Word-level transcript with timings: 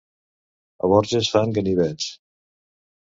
A 0.87 0.89
Borges 0.95 1.29
fan 1.35 1.53
ganivets. 1.59 2.09